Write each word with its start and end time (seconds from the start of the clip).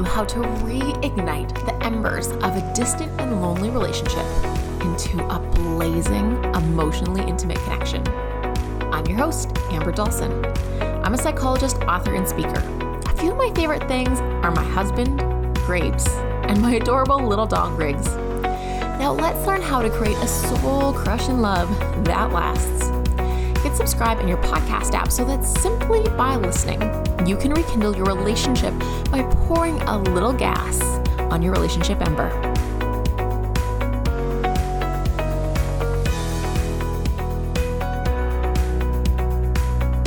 you 0.00 0.04
how 0.06 0.24
to 0.24 0.38
reignite 0.64 1.54
the 1.66 1.84
embers 1.84 2.28
of 2.28 2.56
a 2.56 2.72
distant 2.74 3.12
and 3.20 3.42
lonely 3.42 3.68
relationship 3.68 4.24
into 4.80 5.22
a 5.28 5.38
blazing, 5.54 6.42
emotionally 6.54 7.22
intimate 7.28 7.58
connection. 7.64 8.02
I'm 8.92 9.04
your 9.06 9.18
host, 9.18 9.50
Amber 9.70 9.92
Dawson. 9.92 10.32
I'm 11.04 11.12
a 11.12 11.18
psychologist, 11.18 11.76
author, 11.82 12.14
and 12.14 12.26
speaker. 12.26 12.62
A 13.10 13.16
few 13.16 13.32
of 13.32 13.36
my 13.36 13.52
favorite 13.54 13.86
things 13.88 14.20
are 14.42 14.50
my 14.50 14.64
husband, 14.64 15.18
Grapes, 15.66 16.08
and 16.48 16.62
my 16.62 16.76
adorable 16.76 17.22
little 17.22 17.46
dog, 17.46 17.78
Riggs. 17.78 18.06
Now 18.96 19.12
let's 19.12 19.46
learn 19.46 19.60
how 19.60 19.82
to 19.82 19.90
create 19.90 20.16
a 20.16 20.28
soul 20.28 20.94
crushing 20.94 21.40
love 21.42 21.68
that 22.04 22.32
lasts. 22.32 22.88
Hit 23.62 23.76
subscribe 23.76 24.18
in 24.20 24.28
your 24.28 24.38
podcast 24.38 24.94
app 24.94 25.12
so 25.12 25.26
that 25.26 25.44
simply 25.44 26.02
by 26.16 26.36
listening, 26.36 26.80
you 27.28 27.36
can 27.36 27.52
rekindle 27.52 27.96
your 27.96 28.06
relationship 28.06 28.72
by 29.10 29.22
pouring 29.46 29.80
a 29.82 29.98
little 29.98 30.32
gas 30.32 30.80
on 31.30 31.42
your 31.42 31.52
relationship 31.52 32.00
ember. 32.06 32.30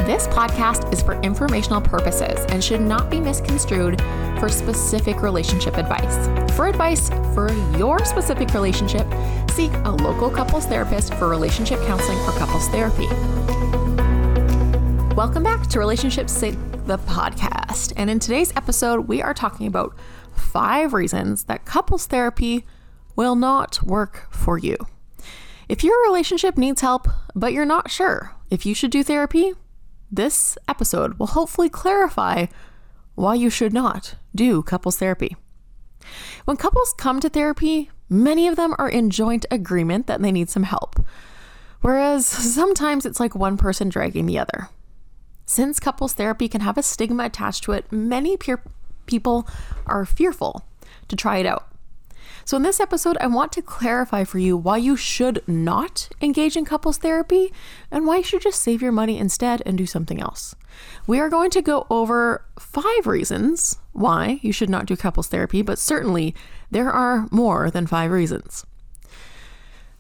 This 0.06 0.28
podcast 0.28 0.92
is 0.92 1.02
for 1.02 1.20
informational 1.22 1.82
purposes 1.82 2.46
and 2.50 2.64
should 2.64 2.82
not 2.82 3.10
be 3.10 3.20
misconstrued 3.20 4.02
for 4.40 4.50
specific 4.50 5.22
relationship 5.22 5.78
advice. 5.78 6.28
For 6.56 6.68
advice 6.68 7.10
for 7.34 7.52
your 7.78 8.04
specific 8.04 8.54
relationship, 8.54 9.08
seek 9.52 9.72
a 9.86 9.92
local 9.92 10.30
couples 10.30 10.66
therapist 10.66 11.14
for 11.14 11.30
relationship 11.30 11.80
counseling 11.86 12.20
or 12.20 12.32
couples 12.34 12.68
therapy. 12.68 13.08
Welcome 15.16 15.44
back 15.44 15.68
to 15.68 15.78
Relationship 15.78 16.28
Sync, 16.28 16.58
the 16.88 16.98
podcast. 16.98 17.94
And 17.96 18.10
in 18.10 18.18
today's 18.18 18.52
episode, 18.56 19.08
we 19.08 19.22
are 19.22 19.36
talking 19.36 19.68
about 19.68 19.96
five 20.36 20.92
reasons 20.92 21.44
that 21.44 21.66
couples 21.66 22.08
therapy 22.08 22.66
will 23.16 23.36
not 23.36 23.84
work 23.84 24.28
for 24.32 24.58
you. 24.58 24.76
If 25.70 25.84
your 25.84 26.02
relationship 26.02 26.58
needs 26.58 26.82
help, 26.82 27.08
but 27.36 27.54
you're 27.54 27.64
not 27.64 27.92
sure 27.92 28.32
if 28.50 28.66
you 28.66 28.74
should 28.74 28.90
do 28.90 29.04
therapy, 29.04 29.54
this 30.12 30.58
episode 30.68 31.20
will 31.20 31.28
hopefully 31.28 31.70
clarify 31.70 32.48
why 33.14 33.36
you 33.36 33.52
should 33.52 33.72
not 33.72 34.16
do 34.34 34.64
couples 34.64 34.98
therapy. 34.98 35.36
When 36.46 36.58
couples 36.58 36.92
come 36.98 37.20
to 37.20 37.30
therapy, 37.30 37.92
many 38.10 38.48
of 38.48 38.56
them 38.56 38.74
are 38.80 38.90
in 38.90 39.12
joint 39.12 39.46
agreement 39.52 40.08
that 40.08 40.24
they 40.24 40.32
need 40.32 40.50
some 40.50 40.64
help, 40.64 41.00
whereas 41.82 42.26
sometimes 42.26 43.06
it's 43.06 43.20
like 43.20 43.36
one 43.36 43.58
person 43.58 43.90
dragging 43.90 44.26
the 44.26 44.40
other. 44.40 44.70
Since 45.54 45.80
couples 45.80 46.14
therapy 46.14 46.48
can 46.48 46.62
have 46.62 46.80
a 46.80 46.82
stigma 46.82 47.26
attached 47.26 47.64
to 47.66 47.74
it, 47.74 47.92
many 47.92 48.38
peer- 48.38 48.64
people 49.06 49.48
are 49.86 50.04
fearful 50.04 50.66
to 51.10 51.16
try 51.16 51.38
it 51.38 51.46
out. 51.46 51.68
So, 52.44 52.58
in 52.58 52.64
this 52.64 52.80
episode, 52.80 53.20
I 53.22 53.28
want 53.28 53.52
to 53.52 53.62
clarify 53.62 54.24
for 54.24 54.40
you 54.40 54.58
why 54.58 54.78
you 54.78 54.98
should 54.98 55.48
not 55.48 56.10
engage 56.24 56.58
in 56.58 56.66
couples 56.66 56.98
therapy 56.98 57.54
and 57.92 58.08
why 58.08 58.18
you 58.18 58.24
should 58.24 58.42
just 58.42 58.64
save 58.64 58.82
your 58.82 58.92
money 58.92 59.20
instead 59.20 59.62
and 59.64 59.78
do 59.78 59.86
something 59.86 60.20
else. 60.20 60.56
We 61.06 61.20
are 61.20 61.30
going 61.30 61.52
to 61.52 61.62
go 61.62 61.86
over 61.88 62.44
five 62.58 63.06
reasons 63.06 63.78
why 63.92 64.40
you 64.42 64.52
should 64.52 64.72
not 64.72 64.88
do 64.88 64.96
couples 64.96 65.28
therapy, 65.28 65.62
but 65.62 65.78
certainly 65.78 66.34
there 66.72 66.90
are 66.90 67.28
more 67.30 67.70
than 67.70 67.86
five 67.86 68.10
reasons. 68.10 68.66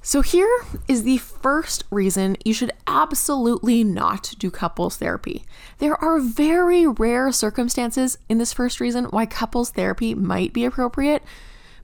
So, 0.06 0.22
here 0.22 0.66
is 0.88 1.04
the 1.04 1.18
first 1.18 1.86
reason 1.90 2.36
you 2.44 2.54
should 2.54 2.74
absolutely 2.86 3.86
not 3.86 4.34
do 4.38 4.52
couples 4.52 4.98
therapy. 4.98 5.46
There 5.80 5.96
are 5.96 6.20
very 6.20 6.86
rare 6.86 7.32
circumstances 7.32 8.18
in 8.28 8.38
this 8.38 8.52
first 8.52 8.82
reason 8.82 9.06
why 9.06 9.26
couples 9.26 9.72
therapy 9.72 10.14
might 10.14 10.52
be 10.52 10.66
appropriate 10.66 11.24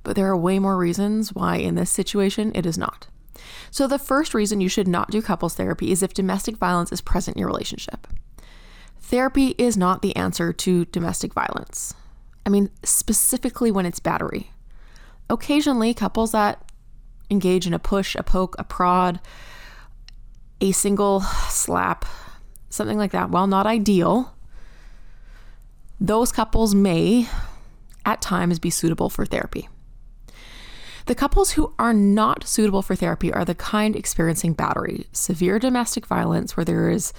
but 0.04 0.16
there 0.16 0.28
are 0.28 0.38
way 0.38 0.60
more 0.60 0.78
reasons 0.78 1.34
why 1.34 1.58
in 1.58 1.76
this 1.76 1.92
situation 1.92 2.52
it 2.56 2.66
is 2.66 2.78
not. 2.78 3.08
So, 3.72 3.88
the 3.88 4.00
first 4.00 4.34
reason 4.34 4.62
you 4.62 4.70
should 4.70 4.88
not 4.88 5.12
do 5.12 5.22
couples 5.22 5.56
therapy 5.56 5.92
is 5.92 6.04
if 6.04 6.14
domestic 6.14 6.58
violence 6.58 6.92
is 6.92 7.02
present 7.02 7.38
in 7.38 7.42
your 7.42 7.48
relationship. 7.48 8.08
Therapy 9.00 9.56
is 9.58 9.78
not 9.78 10.02
the 10.02 10.16
answer 10.16 10.52
to 10.52 10.86
domestic 10.86 11.34
violence. 11.34 11.94
I 12.46 12.50
mean, 12.50 12.70
specifically 12.84 13.72
when 13.72 13.86
it's 13.86 14.00
battery. 14.00 14.52
Occasionally, 15.30 15.94
couples 15.94 16.32
that 16.32 16.69
engage 17.30 17.68
in 17.68 17.74
a 17.74 17.80
push, 17.80 18.16
a 18.16 18.24
poke, 18.24 18.56
a 18.58 18.64
prod, 18.64 19.20
a 20.62 20.72
single 20.72 21.22
slap, 21.22 22.06
something 22.70 22.98
like 22.98 23.12
that, 23.12 23.30
while 23.30 23.48
not 23.48 23.66
ideal, 23.66 24.36
those 26.00 26.32
couples 26.32 26.74
may 26.74 27.28
at 28.06 28.22
times 28.22 28.60
be 28.60 28.70
suitable 28.70 29.10
for 29.10 29.26
therapy. 29.26 29.68
The 31.06 31.16
couples 31.16 31.52
who 31.52 31.74
are 31.80 31.94
not 31.94 32.48
suitable 32.48 32.82
for 32.82 32.96
therapy 32.96 33.34
are 33.34 33.44
the 33.44 33.56
kind 33.56 33.96
experiencing 33.96 34.54
battery, 34.54 35.08
severe 35.12 35.58
domestic 35.58 36.06
violence, 36.06 36.56
where 36.56 36.66
there 36.66 36.90
is 36.90 37.14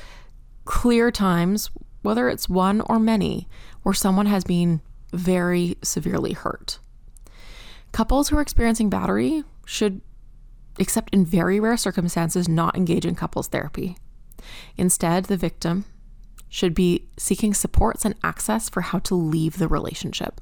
clear 0.64 1.10
times, 1.10 1.70
whether 2.02 2.28
it's 2.28 2.48
one 2.48 2.80
or 2.82 2.98
many, 2.98 3.48
where 3.82 3.94
someone 3.94 4.26
has 4.26 4.44
been 4.44 4.80
very 5.12 5.76
severely 5.82 6.32
hurt. 6.32 6.78
Couples 7.92 8.28
who 8.28 8.36
are 8.36 8.42
experiencing 8.42 8.90
battery 8.90 9.42
should, 9.70 10.00
except 10.80 11.14
in 11.14 11.24
very 11.24 11.60
rare 11.60 11.76
circumstances, 11.76 12.48
not 12.48 12.76
engage 12.76 13.06
in 13.06 13.14
couples 13.14 13.46
therapy. 13.46 13.96
Instead, 14.76 15.26
the 15.26 15.36
victim 15.36 15.84
should 16.48 16.74
be 16.74 17.06
seeking 17.16 17.54
supports 17.54 18.04
and 18.04 18.16
access 18.24 18.68
for 18.68 18.80
how 18.80 18.98
to 18.98 19.14
leave 19.14 19.58
the 19.58 19.68
relationship. 19.68 20.40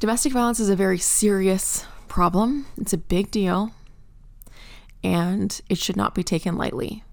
Domestic 0.00 0.32
violence 0.32 0.58
is 0.58 0.70
a 0.70 0.76
very 0.76 0.96
serious 0.96 1.84
problem, 2.08 2.66
it's 2.78 2.94
a 2.94 2.98
big 2.98 3.30
deal, 3.30 3.72
and 5.04 5.60
it 5.68 5.76
should 5.76 5.96
not 5.96 6.14
be 6.14 6.22
taken 6.22 6.56
lightly. 6.56 7.04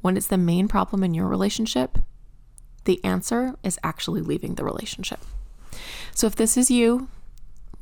When 0.00 0.16
it's 0.16 0.26
the 0.26 0.36
main 0.36 0.66
problem 0.66 1.04
in 1.04 1.14
your 1.14 1.28
relationship, 1.28 1.98
the 2.84 3.02
answer 3.04 3.54
is 3.62 3.78
actually 3.84 4.22
leaving 4.22 4.56
the 4.56 4.64
relationship. 4.64 5.20
So 6.12 6.26
if 6.26 6.34
this 6.34 6.56
is 6.56 6.68
you, 6.70 7.08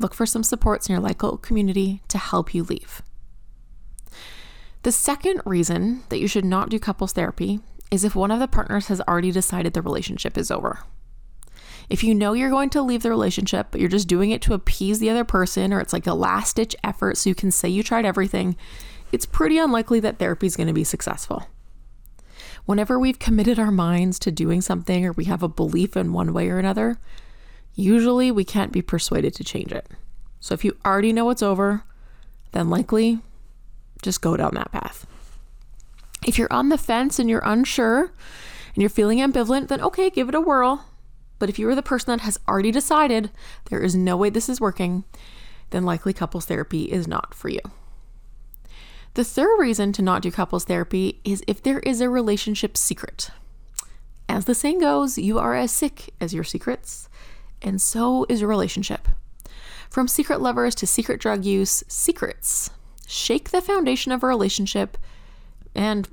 look 0.03 0.15
for 0.15 0.27
some 0.27 0.43
supports 0.43 0.89
in 0.89 0.93
your 0.93 1.03
local 1.03 1.39
community 1.39 2.03
to 2.09 2.19
help 2.19 2.55
you 2.55 2.65
leave. 2.65 3.03
The 4.83 4.93
second 4.93 5.41
reason 5.47 6.03
that 6.09 6.19
you 6.19 6.27
should 6.27 6.45
not 6.45 6.69
do 6.69 6.79
couples 6.79 7.13
therapy 7.13 7.61
is 7.91 8.05
if 8.05 8.17
one 8.17 8.31
of 8.31 8.41
the 8.41 8.49
partners 8.49 8.89
has 8.89 9.01
already 9.03 9.31
decided 9.31 9.75
the 9.75 9.83
relationship 9.83 10.37
is 10.37 10.51
over. 10.51 10.81
If 11.89 12.03
you 12.03 12.15
know 12.15 12.33
you're 12.33 12.51
going 12.51 12.71
to 12.71 12.83
leave 12.83 13.03
the 13.03 13.11
relationship, 13.11 13.69
but 13.71 13.81
you're 13.81 13.89
just 13.89 14.09
doing 14.09 14.31
it 14.31 14.43
to 14.43 14.55
appease 14.55 14.99
the 14.99 15.11
other 15.11 15.25
person, 15.25 15.73
or 15.73 15.81
it's 15.81 15.93
like 15.93 16.07
a 16.07 16.15
last 16.15 16.57
ditch 16.57 16.75
effort 16.83 17.17
so 17.17 17.29
you 17.29 17.35
can 17.35 17.51
say 17.51 17.69
you 17.69 17.83
tried 17.83 18.05
everything, 18.05 18.57
it's 19.13 19.27
pretty 19.27 19.59
unlikely 19.59 20.01
that 20.01 20.19
therapy 20.19 20.47
is 20.47 20.57
going 20.57 20.69
to 20.69 20.73
be 20.73 20.85
successful. 20.85 21.47
Whenever 22.65 22.99
we've 22.99 23.19
committed 23.19 23.59
our 23.59 23.71
minds 23.71 24.19
to 24.21 24.33
doing 24.33 24.61
something 24.61 25.05
or 25.05 25.13
we 25.13 25.25
have 25.25 25.43
a 25.43 25.49
belief 25.49 25.97
in 25.97 26.13
one 26.13 26.33
way 26.33 26.49
or 26.49 26.59
another, 26.59 26.99
usually 27.75 28.31
we 28.31 28.45
can't 28.45 28.73
be 28.73 28.83
persuaded 28.83 29.35
to 29.35 29.45
change 29.45 29.73
it. 29.73 29.89
So 30.41 30.55
if 30.55 30.65
you 30.65 30.77
already 30.85 31.13
know 31.13 31.31
it's 31.31 31.43
over, 31.43 31.85
then 32.53 32.71
likely 32.71 33.21
just 34.03 34.21
go 34.21 34.37
down 34.37 34.55
that 34.55 34.73
path. 34.73 35.07
If 36.27 36.39
you're 36.39 36.53
on 36.53 36.69
the 36.69 36.79
fence 36.79 37.19
and 37.19 37.29
you're 37.29 37.43
unsure 37.45 38.13
and 38.75 38.83
you're 38.83 38.91
feeling 38.91 39.19
ambivalent, 39.19 39.69
then 39.69 39.81
okay, 39.81 40.11
give 40.11 40.29
it 40.29 40.35
a 40.35 40.41
whirl. 40.41 40.87
But 41.39 41.49
if 41.49 41.59
you 41.59 41.69
are 41.69 41.75
the 41.75 41.83
person 41.83 42.11
that 42.13 42.21
has 42.21 42.39
already 42.49 42.71
decided 42.71 43.31
there 43.69 43.83
is 43.83 43.97
no 43.97 44.17
way 44.17 44.31
this 44.31 44.49
is 44.49 44.61
working, 44.61 45.05
then 45.71 45.85
likely 45.85 46.13
couples 46.13 46.45
therapy 46.45 46.85
is 46.85 47.09
not 47.09 47.35
for 47.35 47.49
you. 47.49 47.61
The 49.15 49.25
third 49.25 49.59
reason 49.59 49.93
to 49.95 50.03
not 50.03 50.23
do 50.23 50.31
couples 50.31 50.65
therapy 50.65 51.21
is 51.25 51.43
if 51.47 51.63
there 51.63 51.81
is 51.81 52.01
a 52.01 52.09
relationship 52.09 52.77
secret. 52.77 53.31
As 54.29 54.47
the 54.47 54.55
saying 54.55 54.81
goes, 54.81 55.19
you 55.19 55.39
are 55.39 55.55
as 55.55 55.71
sick 55.71 56.15
as 56.21 56.33
your 56.33 56.45
secrets, 56.45 57.09
and 57.63 57.81
so 57.81 58.27
is 58.29 58.41
your 58.41 58.51
relationship. 58.51 59.09
From 59.91 60.09
secret 60.09 60.41
lovers 60.41 60.75
to 60.77 60.87
secret 60.87 61.21
drug 61.21 61.45
use, 61.45 61.85
secrets 61.89 62.71
shake 63.07 63.51
the 63.51 63.61
foundation 63.61 64.13
of 64.13 64.23
a 64.23 64.27
relationship 64.27 64.97
and 65.75 66.09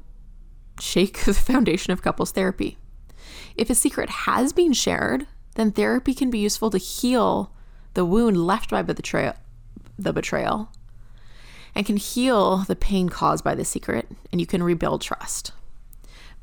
shake 0.80 1.20
the 1.26 1.34
foundation 1.34 1.92
of 1.94 2.02
couples 2.02 2.32
therapy. 2.32 2.78
If 3.56 3.70
a 3.70 3.76
secret 3.76 4.10
has 4.10 4.54
been 4.54 4.74
shared, 4.74 5.28
then 5.56 5.72
therapy 5.72 6.14
can 6.14 6.30
be 6.30 6.40
useful 6.40 6.70
to 6.70 6.78
heal 6.78 7.52
the 7.94 8.06
wound 8.06 8.46
left 8.46 8.70
by 8.70 8.82
betrayal, 8.82 9.34
the 9.98 10.14
betrayal 10.14 10.70
and 11.76 11.86
can 11.86 11.98
heal 11.98 12.58
the 12.68 12.76
pain 12.76 13.10
caused 13.10 13.44
by 13.44 13.56
the 13.56 13.66
secret, 13.66 14.08
and 14.32 14.42
you 14.42 14.48
can 14.48 14.64
rebuild 14.64 15.02
trust. 15.02 15.52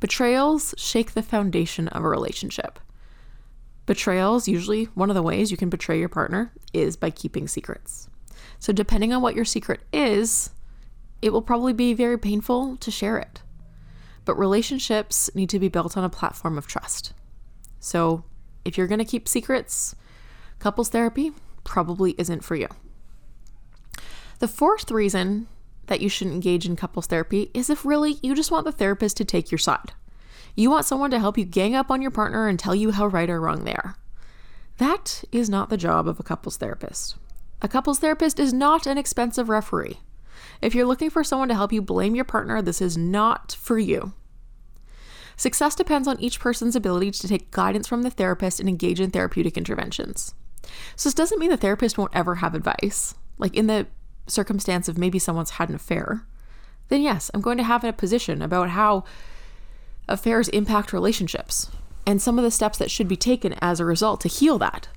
Betrayals 0.00 0.74
shake 0.76 1.12
the 1.12 1.22
foundation 1.22 1.88
of 1.88 2.04
a 2.04 2.08
relationship. 2.08 2.78
Betrayals, 3.86 4.48
usually 4.48 4.84
one 4.94 5.10
of 5.10 5.16
the 5.16 5.22
ways 5.22 5.50
you 5.50 5.56
can 5.56 5.70
betray 5.70 5.98
your 5.98 6.08
partner 6.08 6.52
is 6.72 6.96
by 6.96 7.10
keeping 7.10 7.48
secrets. 7.48 8.08
So, 8.58 8.72
depending 8.72 9.12
on 9.12 9.22
what 9.22 9.36
your 9.36 9.44
secret 9.44 9.80
is, 9.92 10.50
it 11.22 11.32
will 11.32 11.42
probably 11.42 11.72
be 11.72 11.94
very 11.94 12.18
painful 12.18 12.76
to 12.78 12.90
share 12.90 13.16
it. 13.18 13.42
But 14.24 14.38
relationships 14.38 15.30
need 15.34 15.48
to 15.50 15.58
be 15.58 15.68
built 15.68 15.96
on 15.96 16.04
a 16.04 16.08
platform 16.08 16.58
of 16.58 16.66
trust. 16.66 17.12
So 17.78 18.24
If 18.64 18.76
you're 18.76 18.88
going 18.88 18.98
to 18.98 19.04
keep 19.04 19.28
secrets, 19.28 19.94
couples 20.58 20.88
therapy 20.88 21.32
probably 21.62 22.16
isn't 22.18 22.42
for 22.42 22.56
you. 22.56 22.66
The 24.40 24.48
fourth 24.48 24.90
reason 24.90 25.46
that 25.86 26.00
you 26.00 26.08
shouldn't 26.08 26.34
engage 26.34 26.66
in 26.66 26.74
couples 26.74 27.06
therapy 27.06 27.50
is 27.54 27.70
if 27.70 27.84
really 27.84 28.18
you 28.24 28.34
just 28.34 28.50
want 28.50 28.64
the 28.64 28.72
therapist 28.72 29.16
to 29.18 29.24
take 29.24 29.52
your 29.52 29.58
side. 29.58 29.92
You 30.56 30.70
want 30.70 30.86
someone 30.86 31.10
to 31.10 31.20
help 31.20 31.36
you 31.36 31.44
gang 31.44 31.74
up 31.74 31.90
on 31.90 32.00
your 32.00 32.10
partner 32.10 32.48
and 32.48 32.58
tell 32.58 32.74
you 32.74 32.90
how 32.90 33.06
right 33.06 33.28
or 33.28 33.40
wrong 33.40 33.64
they 33.64 33.74
are. 33.74 33.96
That 34.78 35.22
is 35.30 35.50
not 35.50 35.68
the 35.68 35.76
job 35.76 36.08
of 36.08 36.18
a 36.18 36.22
couples 36.22 36.56
therapist. 36.56 37.16
A 37.60 37.68
couples 37.68 37.98
therapist 37.98 38.40
is 38.40 38.52
not 38.52 38.86
an 38.86 38.98
expensive 38.98 39.50
referee. 39.50 40.00
If 40.62 40.74
you're 40.74 40.86
looking 40.86 41.10
for 41.10 41.22
someone 41.22 41.48
to 41.48 41.54
help 41.54 41.72
you 41.72 41.82
blame 41.82 42.14
your 42.14 42.24
partner, 42.24 42.60
this 42.62 42.80
is 42.80 42.96
not 42.96 43.56
for 43.60 43.78
you. 43.78 44.14
Success 45.36 45.74
depends 45.74 46.08
on 46.08 46.18
each 46.20 46.40
person's 46.40 46.74
ability 46.74 47.10
to 47.10 47.28
take 47.28 47.50
guidance 47.50 47.86
from 47.86 48.02
the 48.02 48.10
therapist 48.10 48.58
and 48.58 48.68
engage 48.68 49.00
in 49.00 49.10
therapeutic 49.10 49.58
interventions. 49.58 50.34
So, 50.96 51.08
this 51.08 51.14
doesn't 51.14 51.38
mean 51.38 51.50
the 51.50 51.58
therapist 51.58 51.98
won't 51.98 52.16
ever 52.16 52.36
have 52.36 52.54
advice. 52.54 53.14
Like 53.36 53.54
in 53.54 53.66
the 53.66 53.86
circumstance 54.26 54.88
of 54.88 54.96
maybe 54.96 55.18
someone's 55.18 55.50
had 55.50 55.68
an 55.68 55.74
affair, 55.74 56.26
then 56.88 57.02
yes, 57.02 57.30
I'm 57.34 57.42
going 57.42 57.58
to 57.58 57.64
have 57.64 57.84
a 57.84 57.92
position 57.92 58.40
about 58.40 58.70
how 58.70 59.04
affairs 60.08 60.48
impact 60.48 60.92
relationships 60.92 61.70
and 62.06 62.22
some 62.22 62.38
of 62.38 62.44
the 62.44 62.50
steps 62.50 62.78
that 62.78 62.90
should 62.90 63.08
be 63.08 63.16
taken 63.16 63.54
as 63.60 63.80
a 63.80 63.84
result 63.84 64.20
to 64.20 64.28
heal 64.28 64.58
that. 64.58 64.88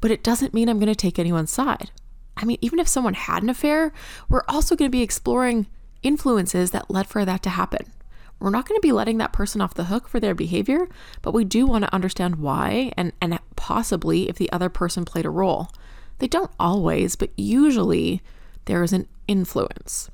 But 0.00 0.10
it 0.10 0.22
doesn't 0.22 0.52
mean 0.52 0.68
I'm 0.68 0.78
going 0.78 0.88
to 0.88 0.94
take 0.94 1.18
anyone's 1.18 1.50
side. 1.50 1.90
I 2.36 2.44
mean, 2.44 2.58
even 2.60 2.78
if 2.78 2.88
someone 2.88 3.14
had 3.14 3.42
an 3.42 3.50
affair, 3.50 3.92
we're 4.28 4.44
also 4.48 4.76
going 4.76 4.90
to 4.90 4.96
be 4.96 5.02
exploring 5.02 5.66
influences 6.02 6.70
that 6.72 6.90
led 6.90 7.06
for 7.06 7.24
that 7.24 7.42
to 7.44 7.50
happen. 7.50 7.92
We're 8.38 8.50
not 8.50 8.66
going 8.68 8.76
to 8.76 8.86
be 8.86 8.92
letting 8.92 9.18
that 9.18 9.32
person 9.32 9.60
off 9.60 9.74
the 9.74 9.84
hook 9.84 10.08
for 10.08 10.18
their 10.18 10.34
behavior, 10.34 10.88
but 11.22 11.32
we 11.32 11.44
do 11.44 11.64
want 11.64 11.84
to 11.84 11.94
understand 11.94 12.36
why 12.36 12.92
and, 12.96 13.12
and 13.20 13.38
possibly 13.54 14.28
if 14.28 14.36
the 14.36 14.50
other 14.50 14.68
person 14.68 15.04
played 15.04 15.24
a 15.24 15.30
role. 15.30 15.70
They 16.18 16.26
don't 16.26 16.50
always, 16.58 17.14
but 17.14 17.30
usually 17.36 18.20
there 18.64 18.82
is 18.82 18.92
an 18.92 19.06
influence. 19.28 20.10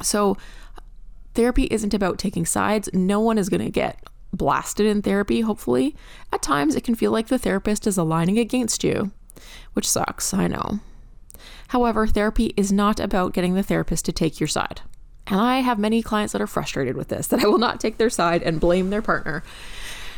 So, 0.00 0.36
therapy 1.34 1.64
isn't 1.70 1.94
about 1.94 2.18
taking 2.18 2.46
sides. 2.46 2.88
No 2.92 3.20
one 3.20 3.38
is 3.38 3.48
going 3.48 3.64
to 3.64 3.70
get 3.70 4.02
blasted 4.32 4.86
in 4.86 5.02
therapy, 5.02 5.40
hopefully. 5.40 5.94
At 6.32 6.42
times, 6.42 6.74
it 6.74 6.84
can 6.84 6.94
feel 6.94 7.12
like 7.12 7.28
the 7.28 7.38
therapist 7.38 7.86
is 7.86 7.96
aligning 7.96 8.38
against 8.38 8.82
you, 8.84 9.12
which 9.74 9.88
sucks, 9.88 10.34
I 10.34 10.48
know. 10.48 10.80
However, 11.68 12.06
therapy 12.06 12.52
is 12.56 12.72
not 12.72 13.00
about 13.00 13.32
getting 13.32 13.54
the 13.54 13.62
therapist 13.62 14.04
to 14.06 14.12
take 14.12 14.40
your 14.40 14.48
side. 14.48 14.82
And 15.26 15.40
I 15.40 15.60
have 15.60 15.78
many 15.78 16.02
clients 16.02 16.32
that 16.32 16.42
are 16.42 16.46
frustrated 16.46 16.96
with 16.96 17.08
this, 17.08 17.28
that 17.28 17.40
I 17.40 17.46
will 17.46 17.58
not 17.58 17.80
take 17.80 17.96
their 17.96 18.10
side 18.10 18.42
and 18.42 18.60
blame 18.60 18.90
their 18.90 19.02
partner. 19.02 19.42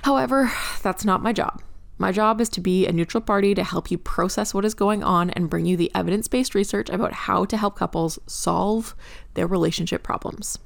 However, 0.03 0.51
that's 0.83 1.05
not 1.05 1.23
my 1.23 1.33
job. 1.33 1.63
My 1.99 2.13
job 2.13 2.41
is 2.41 2.51
to 2.51 2.61
be 2.61 2.87
a 2.87 2.93
neutral 2.93 3.23
party 3.23 3.55
to 3.55 3.65
help 3.65 3.91
you 3.91 3.97
process 3.97 4.53
what 4.53 4.65
is 4.65 4.75
going 4.75 5.03
on 5.03 5.31
and 5.31 5.49
bring 5.49 5.65
you 5.65 5.77
the 5.77 5.91
evidence 5.95 6.29
based 6.29 6.55
research 6.55 6.91
about 6.91 7.13
how 7.13 7.45
to 7.47 7.57
help 7.57 7.77
couples 7.77 8.19
solve 8.27 8.95
their 9.35 9.47
relationship 9.47 10.03
problems. 10.03 10.59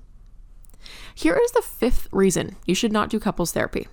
Here 1.14 1.38
is 1.42 1.52
the 1.52 1.62
fifth 1.62 2.08
reason 2.12 2.56
you 2.66 2.74
should 2.74 2.92
not 2.92 3.10
do 3.10 3.20
couples 3.20 3.52
therapy. 3.52 3.88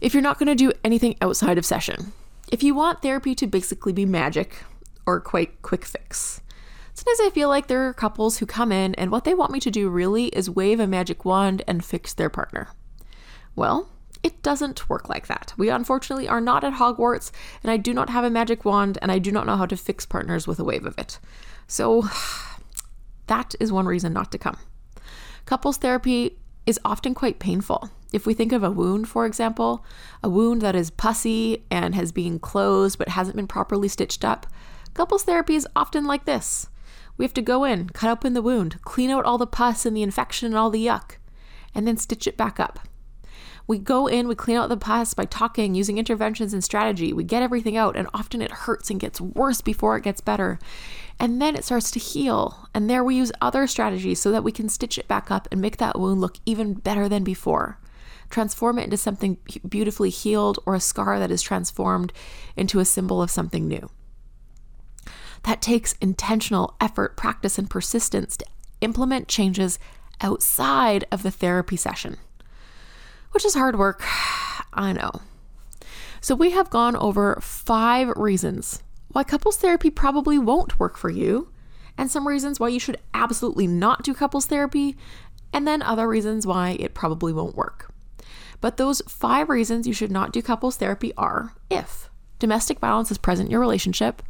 If 0.00 0.14
you're 0.14 0.22
not 0.22 0.38
going 0.38 0.48
to 0.48 0.54
do 0.54 0.72
anything 0.84 1.16
outside 1.20 1.58
of 1.58 1.66
session, 1.66 2.12
if 2.52 2.62
you 2.62 2.74
want 2.74 3.02
therapy 3.02 3.34
to 3.34 3.46
basically 3.46 3.92
be 3.92 4.06
magic 4.06 4.62
or 5.06 5.20
quite 5.20 5.60
quick 5.62 5.84
fix, 5.84 6.40
sometimes 6.94 7.20
I 7.20 7.30
feel 7.30 7.48
like 7.48 7.66
there 7.66 7.86
are 7.88 7.92
couples 7.92 8.38
who 8.38 8.46
come 8.46 8.70
in 8.70 8.94
and 8.94 9.10
what 9.10 9.24
they 9.24 9.34
want 9.34 9.52
me 9.52 9.60
to 9.60 9.70
do 9.70 9.88
really 9.88 10.26
is 10.26 10.48
wave 10.48 10.80
a 10.80 10.86
magic 10.86 11.24
wand 11.24 11.62
and 11.66 11.84
fix 11.84 12.14
their 12.14 12.30
partner. 12.30 12.68
Well, 13.56 13.88
it 14.22 14.42
doesn't 14.42 14.88
work 14.88 15.08
like 15.08 15.26
that. 15.28 15.52
We 15.56 15.68
unfortunately 15.68 16.28
are 16.28 16.40
not 16.40 16.64
at 16.64 16.74
Hogwarts, 16.74 17.30
and 17.62 17.70
I 17.70 17.76
do 17.76 17.94
not 17.94 18.10
have 18.10 18.24
a 18.24 18.30
magic 18.30 18.64
wand, 18.64 18.98
and 19.00 19.12
I 19.12 19.18
do 19.18 19.30
not 19.30 19.46
know 19.46 19.56
how 19.56 19.66
to 19.66 19.76
fix 19.76 20.06
partners 20.06 20.46
with 20.46 20.58
a 20.58 20.64
wave 20.64 20.86
of 20.86 20.98
it. 20.98 21.18
So, 21.66 22.08
that 23.26 23.54
is 23.60 23.72
one 23.72 23.86
reason 23.86 24.12
not 24.12 24.32
to 24.32 24.38
come. 24.38 24.58
Couples 25.48 25.78
therapy 25.78 26.36
is 26.66 26.78
often 26.84 27.14
quite 27.14 27.38
painful. 27.38 27.88
If 28.12 28.26
we 28.26 28.34
think 28.34 28.52
of 28.52 28.62
a 28.62 28.70
wound, 28.70 29.08
for 29.08 29.24
example, 29.24 29.82
a 30.22 30.28
wound 30.28 30.60
that 30.60 30.76
is 30.76 30.90
pussy 30.90 31.64
and 31.70 31.94
has 31.94 32.12
been 32.12 32.38
closed 32.38 32.98
but 32.98 33.08
hasn't 33.08 33.34
been 33.34 33.46
properly 33.46 33.88
stitched 33.88 34.26
up, 34.26 34.46
couples 34.92 35.22
therapy 35.22 35.54
is 35.54 35.66
often 35.74 36.04
like 36.04 36.26
this. 36.26 36.66
We 37.16 37.24
have 37.24 37.32
to 37.32 37.40
go 37.40 37.64
in, 37.64 37.88
cut 37.88 38.10
open 38.10 38.34
the 38.34 38.42
wound, 38.42 38.82
clean 38.82 39.08
out 39.08 39.24
all 39.24 39.38
the 39.38 39.46
pus 39.46 39.86
and 39.86 39.96
the 39.96 40.02
infection 40.02 40.44
and 40.44 40.54
all 40.54 40.68
the 40.68 40.84
yuck, 40.84 41.12
and 41.74 41.88
then 41.88 41.96
stitch 41.96 42.26
it 42.26 42.36
back 42.36 42.60
up. 42.60 42.80
We 43.68 43.76
go 43.76 44.06
in, 44.06 44.28
we 44.28 44.34
clean 44.34 44.56
out 44.56 44.70
the 44.70 44.78
past 44.78 45.14
by 45.14 45.26
talking, 45.26 45.74
using 45.74 45.98
interventions 45.98 46.54
and 46.54 46.64
strategy. 46.64 47.12
We 47.12 47.22
get 47.22 47.42
everything 47.42 47.76
out, 47.76 47.96
and 47.96 48.08
often 48.14 48.40
it 48.40 48.50
hurts 48.50 48.88
and 48.88 48.98
gets 48.98 49.20
worse 49.20 49.60
before 49.60 49.94
it 49.98 50.04
gets 50.04 50.22
better. 50.22 50.58
And 51.20 51.40
then 51.40 51.54
it 51.54 51.66
starts 51.66 51.90
to 51.90 51.98
heal. 51.98 52.66
And 52.74 52.88
there 52.88 53.04
we 53.04 53.16
use 53.16 53.30
other 53.42 53.66
strategies 53.66 54.22
so 54.22 54.32
that 54.32 54.42
we 54.42 54.52
can 54.52 54.70
stitch 54.70 54.96
it 54.96 55.06
back 55.06 55.30
up 55.30 55.46
and 55.52 55.60
make 55.60 55.76
that 55.76 56.00
wound 56.00 56.18
look 56.18 56.38
even 56.46 56.74
better 56.74 57.10
than 57.10 57.24
before. 57.24 57.78
Transform 58.30 58.78
it 58.78 58.84
into 58.84 58.96
something 58.96 59.36
beautifully 59.68 60.10
healed 60.10 60.58
or 60.64 60.74
a 60.74 60.80
scar 60.80 61.18
that 61.18 61.30
is 61.30 61.42
transformed 61.42 62.14
into 62.56 62.78
a 62.78 62.86
symbol 62.86 63.20
of 63.20 63.30
something 63.30 63.68
new. 63.68 63.90
That 65.42 65.60
takes 65.60 65.94
intentional 66.00 66.74
effort, 66.80 67.18
practice, 67.18 67.58
and 67.58 67.68
persistence 67.68 68.38
to 68.38 68.46
implement 68.80 69.28
changes 69.28 69.78
outside 70.22 71.04
of 71.12 71.22
the 71.22 71.30
therapy 71.30 71.76
session 71.76 72.16
which 73.38 73.44
is 73.44 73.54
hard 73.54 73.78
work. 73.78 74.02
I 74.72 74.92
know. 74.92 75.12
So, 76.20 76.34
we 76.34 76.50
have 76.50 76.70
gone 76.70 76.96
over 76.96 77.38
five 77.40 78.08
reasons 78.16 78.82
why 79.12 79.22
couples 79.22 79.56
therapy 79.56 79.90
probably 79.90 80.40
won't 80.40 80.80
work 80.80 80.96
for 80.96 81.08
you, 81.08 81.52
and 81.96 82.10
some 82.10 82.26
reasons 82.26 82.58
why 82.58 82.66
you 82.66 82.80
should 82.80 82.98
absolutely 83.14 83.68
not 83.68 84.02
do 84.02 84.12
couples 84.12 84.46
therapy, 84.46 84.96
and 85.52 85.68
then 85.68 85.82
other 85.82 86.08
reasons 86.08 86.48
why 86.48 86.76
it 86.80 86.94
probably 86.94 87.32
won't 87.32 87.54
work. 87.54 87.94
But 88.60 88.76
those 88.76 89.02
five 89.06 89.48
reasons 89.48 89.86
you 89.86 89.92
should 89.92 90.10
not 90.10 90.32
do 90.32 90.42
couples 90.42 90.76
therapy 90.76 91.12
are 91.16 91.54
if 91.70 92.10
domestic 92.40 92.80
violence 92.80 93.12
is 93.12 93.18
present 93.18 93.46
in 93.46 93.52
your 93.52 93.60
relationship, 93.60 94.20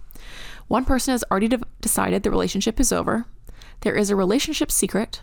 one 0.67 0.84
person 0.84 1.12
has 1.12 1.24
already 1.31 1.48
de- 1.48 1.62
decided 1.81 2.24
the 2.24 2.31
relationship 2.31 2.79
is 2.79 2.93
over, 2.93 3.24
there 3.81 3.96
is 3.96 4.10
a 4.10 4.17
relationship 4.17 4.70
secret, 4.70 5.22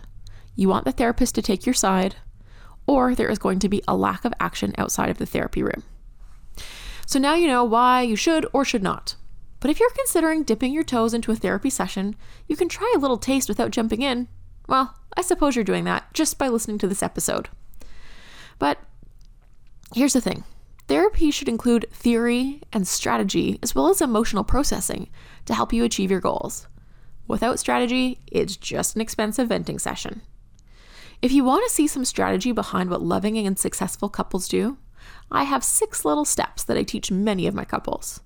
you 0.56 0.70
want 0.70 0.86
the 0.86 0.92
therapist 0.92 1.36
to 1.36 1.44
take 1.44 1.68
your 1.68 1.76
side, 1.76 2.16
or 2.88 3.16
there 3.16 3.30
is 3.30 3.40
going 3.40 3.60
to 3.60 3.70
be 3.70 3.82
a 3.88 3.96
lack 3.96 4.26
of 4.26 4.34
action 4.40 4.74
outside 4.78 5.10
of 5.10 5.18
the 5.18 5.26
therapy 5.26 5.64
room. 5.64 5.84
So 7.06 7.20
now 7.20 7.36
you 7.36 7.48
know 7.48 7.64
why 7.64 8.02
you 8.02 8.16
should 8.16 8.48
or 8.54 8.66
should 8.66 8.84
not. 8.84 9.16
But 9.60 9.72
if 9.72 9.80
you're 9.80 9.90
considering 9.92 10.44
dipping 10.44 10.74
your 10.74 10.84
toes 10.84 11.14
into 11.14 11.32
a 11.32 11.36
therapy 11.36 11.70
session, 11.70 12.16
you 12.48 12.56
can 12.56 12.70
try 12.70 12.92
a 12.96 13.00
little 13.00 13.18
taste 13.18 13.50
without 13.50 13.72
jumping 13.72 14.02
in. 14.02 14.28
Well, 14.68 14.96
I 15.18 15.22
suppose 15.22 15.56
you're 15.56 15.64
doing 15.64 15.86
that 15.86 16.14
just 16.14 16.38
by 16.38 16.50
listening 16.50 16.78
to 16.80 16.88
this 16.88 17.04
episode. 17.04 17.50
But 18.60 18.80
here's 19.94 20.14
the 20.14 20.22
thing 20.22 20.44
therapy 20.88 21.32
should 21.32 21.50
include 21.50 21.88
theory 21.92 22.62
and 22.72 22.88
strategy 22.88 23.60
as 23.64 23.74
well 23.74 23.90
as 23.90 24.02
emotional 24.02 24.44
processing 24.44 25.10
to 25.46 25.54
help 25.54 25.74
you 25.74 25.84
achieve 25.84 26.12
your 26.12 26.20
goals. 26.20 26.68
Without 27.28 27.60
strategy, 27.60 28.20
it's 28.28 28.56
just 28.56 28.96
an 28.96 29.02
expensive 29.02 29.50
venting 29.50 29.80
session. 29.80 30.22
If 31.26 31.32
you 31.32 31.44
want 31.44 31.66
to 31.66 31.74
see 31.74 31.88
some 31.88 32.06
strategy 32.06 32.52
behind 32.52 32.92
what 32.92 33.02
loving 33.02 33.36
and 33.36 33.58
successful 33.58 34.10
couples 34.10 34.48
do, 34.48 34.78
I 35.32 35.46
have 35.46 35.64
six 35.64 36.06
little 36.06 36.24
steps 36.24 36.64
that 36.64 36.78
I 36.78 36.84
teach 36.84 37.10
many 37.10 37.48
of 37.48 37.56
my 37.56 37.66
couples. 37.66 38.20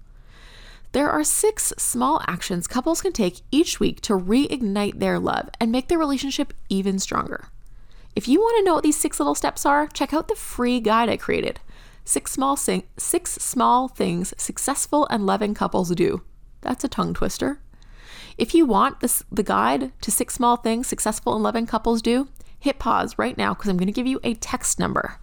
There 0.91 1.09
are 1.09 1.23
six 1.23 1.71
small 1.77 2.21
actions 2.27 2.67
couples 2.67 3.01
can 3.01 3.13
take 3.13 3.39
each 3.51 3.79
week 3.79 4.01
to 4.01 4.19
reignite 4.19 4.99
their 4.99 5.17
love 5.17 5.47
and 5.61 5.71
make 5.71 5.87
their 5.87 5.97
relationship 5.97 6.53
even 6.67 6.99
stronger. 6.99 7.47
If 8.17 8.27
you 8.27 8.41
want 8.41 8.57
to 8.57 8.65
know 8.65 8.73
what 8.73 8.83
these 8.83 8.97
six 8.97 9.17
little 9.17 9.33
steps 9.33 9.65
are, 9.65 9.87
check 9.87 10.13
out 10.13 10.27
the 10.27 10.35
free 10.35 10.81
guide 10.81 11.07
I 11.07 11.15
created. 11.15 11.61
Six 12.03 12.33
small 12.33 12.57
sing- 12.57 12.83
six 12.97 13.31
small 13.31 13.87
things 13.87 14.33
successful 14.35 15.07
and 15.09 15.25
loving 15.25 15.53
couples 15.53 15.95
do. 15.95 16.23
That's 16.59 16.83
a 16.83 16.89
tongue 16.89 17.13
twister. 17.13 17.61
If 18.37 18.53
you 18.53 18.65
want 18.65 18.99
this 18.99 19.23
the 19.31 19.43
guide 19.43 19.93
to 20.01 20.11
six 20.11 20.33
small 20.33 20.57
things 20.57 20.87
successful 20.87 21.33
and 21.33 21.43
loving 21.43 21.65
couples 21.65 22.01
do, 22.01 22.27
hit 22.59 22.79
pause 22.79 23.17
right 23.17 23.37
now 23.37 23.53
because 23.53 23.69
I'm 23.69 23.77
going 23.77 23.87
to 23.87 23.93
give 23.93 24.07
you 24.07 24.19
a 24.23 24.33
text 24.35 24.79
number. 24.79 25.19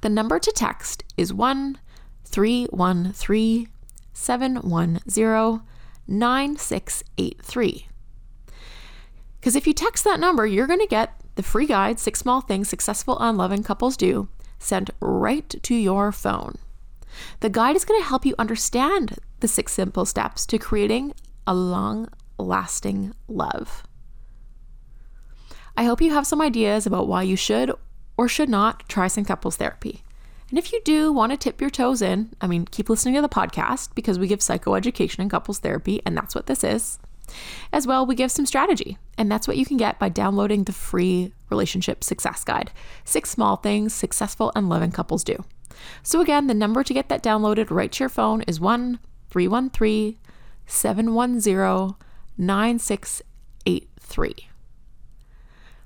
The 0.00 0.08
number 0.08 0.38
to 0.38 0.52
text 0.52 1.04
is 1.16 1.32
1 1.32 1.78
313 2.24 3.68
710 4.12 5.62
9683. 6.06 7.88
Because 9.40 9.56
if 9.56 9.66
you 9.66 9.72
text 9.72 10.04
that 10.04 10.20
number, 10.20 10.46
you're 10.46 10.66
going 10.66 10.80
to 10.80 10.86
get 10.86 11.20
the 11.36 11.42
free 11.42 11.66
guide, 11.66 11.98
Six 11.98 12.18
Small 12.18 12.40
Things 12.40 12.68
Successful 12.68 13.18
Unloving 13.20 13.62
Couples 13.62 13.96
Do, 13.96 14.28
sent 14.58 14.90
right 15.00 15.48
to 15.62 15.74
your 15.74 16.10
phone. 16.10 16.56
The 17.40 17.50
guide 17.50 17.76
is 17.76 17.84
going 17.84 18.00
to 18.00 18.06
help 18.08 18.26
you 18.26 18.34
understand 18.38 19.18
the 19.40 19.48
six 19.48 19.72
simple 19.72 20.04
steps 20.04 20.46
to 20.46 20.58
creating 20.58 21.14
a 21.46 21.54
long 21.54 22.08
lasting 22.38 23.14
love. 23.28 23.84
I 25.78 25.84
hope 25.84 26.02
you 26.02 26.12
have 26.12 26.26
some 26.26 26.40
ideas 26.40 26.86
about 26.86 27.06
why 27.06 27.22
you 27.22 27.36
should 27.36 27.72
or 28.16 28.26
should 28.26 28.48
not 28.48 28.88
try 28.88 29.06
some 29.06 29.24
couples 29.24 29.58
therapy. 29.58 30.02
And 30.50 30.58
if 30.58 30.72
you 30.72 30.80
do 30.84 31.12
want 31.12 31.30
to 31.30 31.38
tip 31.38 31.60
your 31.60 31.70
toes 31.70 32.02
in, 32.02 32.30
I 32.40 32.48
mean, 32.48 32.64
keep 32.64 32.90
listening 32.90 33.14
to 33.14 33.22
the 33.22 33.28
podcast 33.28 33.94
because 33.94 34.18
we 34.18 34.26
give 34.26 34.40
psychoeducation 34.40 35.20
and 35.20 35.30
couples 35.30 35.60
therapy, 35.60 36.02
and 36.04 36.16
that's 36.16 36.34
what 36.34 36.46
this 36.46 36.64
is. 36.64 36.98
As 37.72 37.86
well, 37.86 38.04
we 38.04 38.16
give 38.16 38.32
some 38.32 38.44
strategy, 38.44 38.98
and 39.16 39.30
that's 39.30 39.46
what 39.46 39.56
you 39.56 39.64
can 39.64 39.76
get 39.76 40.00
by 40.00 40.08
downloading 40.08 40.64
the 40.64 40.72
free 40.72 41.32
Relationship 41.48 42.02
Success 42.02 42.42
Guide 42.42 42.72
Six 43.04 43.30
Small 43.30 43.54
Things 43.54 43.94
Successful 43.94 44.50
and 44.56 44.68
Loving 44.68 44.90
Couples 44.90 45.22
Do. 45.22 45.44
So, 46.02 46.20
again, 46.20 46.48
the 46.48 46.54
number 46.54 46.82
to 46.82 46.92
get 46.92 47.08
that 47.08 47.22
downloaded 47.22 47.70
right 47.70 47.92
to 47.92 48.02
your 48.02 48.08
phone 48.08 48.42
is 48.48 48.58
1 48.58 48.98
313 49.30 50.18
710 50.66 51.94
9683. 52.36 54.47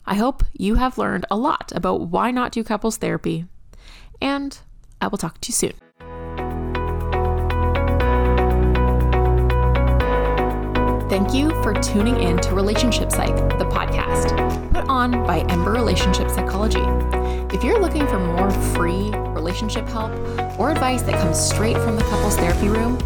I 0.05 0.15
hope 0.15 0.45
you 0.53 0.77
have 0.77 0.99
learned 0.99 1.27
a 1.31 1.37
lot 1.37 1.73
about 1.75 2.09
why 2.09 2.31
not 2.31 2.53
do 2.53 2.65
couples 2.65 2.97
therapy, 2.97 3.45
and 4.21 4.59
I 5.01 5.09
will 5.09 5.19
talk 5.19 5.41
to 5.41 5.49
you 5.49 5.55
soon. 5.55 5.73
Thank 11.09 11.35
you 11.35 11.51
for 11.63 11.75
tuning 11.75 12.23
in 12.23 12.39
to 12.39 12.55
Relationship 12.55 13.13
Psych, 13.13 13.37
the 13.59 13.67
podcast, 13.67 14.73
put 14.73 14.89
on 14.89 15.27
by 15.27 15.41
Ember 15.51 15.73
Relationship 15.73 16.31
Psychology. 16.31 16.81
If 17.55 17.63
you're 17.63 17.79
looking 17.79 18.07
for 18.07 18.19
more 18.19 18.51
free 18.51 19.11
relationship 19.11 19.87
help 19.89 20.11
or 20.59 20.71
advice 20.71 21.03
that 21.03 21.21
comes 21.21 21.39
straight 21.39 21.77
from 21.77 21.97
the 21.97 22.03
couples 22.05 22.37
therapy 22.37 22.69
room, 22.69 22.97